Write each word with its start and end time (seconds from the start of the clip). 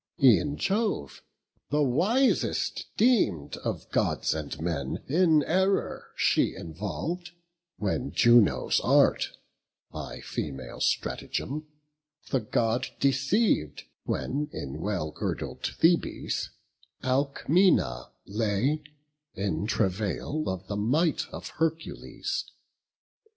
E'en 0.23 0.57
Jove, 0.57 1.21
the 1.69 1.83
wisest 1.83 2.87
deem'd 2.97 3.55
of 3.57 3.87
Gods 3.91 4.33
and 4.33 4.59
men, 4.59 5.03
In 5.07 5.43
error 5.43 6.07
she 6.15 6.55
involv'd, 6.55 7.29
when 7.77 8.11
Juno's 8.11 8.79
art 8.79 9.29
By 9.91 10.19
female 10.21 10.79
stratagem 10.81 11.67
the 12.31 12.39
God 12.39 12.87
deceiv'd, 12.99 13.83
When 14.05 14.49
in 14.51 14.81
well 14.81 15.11
girdled 15.11 15.67
Thebes 15.77 16.49
Alcmena 17.03 18.09
lay 18.25 18.81
In 19.35 19.67
travail 19.67 20.49
of 20.49 20.65
the 20.65 20.77
might 20.77 21.27
of 21.27 21.47
Hercules. 21.59 22.43